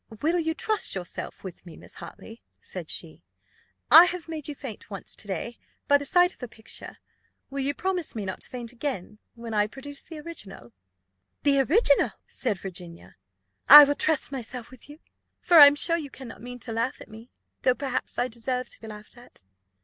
"Will 0.23 0.39
you 0.39 0.55
trust 0.55 0.95
yourself 0.95 1.43
with 1.43 1.63
me, 1.63 1.77
Miss 1.77 1.93
Hartley?" 2.01 2.41
said 2.59 2.89
she. 2.89 3.21
"I 3.91 4.05
have 4.05 4.27
made 4.27 4.47
you 4.47 4.55
faint 4.55 4.89
once 4.89 5.15
to 5.15 5.27
day 5.27 5.59
by 5.87 5.99
the 5.99 6.07
sight 6.07 6.33
of 6.33 6.41
a 6.41 6.47
picture; 6.47 6.95
will 7.51 7.59
you 7.59 7.75
promise 7.75 8.15
me 8.15 8.25
not 8.25 8.39
to 8.41 8.49
faint 8.49 8.71
again, 8.71 9.19
when 9.35 9.53
I 9.53 9.67
produce 9.67 10.03
the 10.03 10.19
original?" 10.19 10.73
"The 11.43 11.59
original!" 11.59 12.13
said 12.27 12.57
Virginia. 12.57 13.15
"I 13.69 13.83
will 13.83 13.93
trust 13.93 14.31
myself 14.31 14.71
with 14.71 14.89
you, 14.89 14.97
for 15.39 15.59
I 15.59 15.67
am 15.67 15.75
sure 15.75 15.97
you 15.97 16.09
cannot 16.09 16.41
mean 16.41 16.57
to 16.61 16.71
laugh 16.71 16.99
at 16.99 17.07
me, 17.07 17.29
though, 17.61 17.75
perhaps, 17.75 18.17
I 18.17 18.27
deserve 18.27 18.69
to 18.69 18.81
be 18.81 18.87
laughed 18.87 19.17
at." 19.17 19.43